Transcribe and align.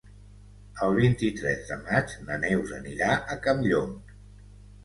El 0.85 0.95
vint-i-tres 0.99 1.69
de 1.73 1.77
maig 1.83 2.17
na 2.31 2.39
Neus 2.47 2.73
anirà 2.81 3.11
a 3.35 3.39
Campllong. 3.47 3.97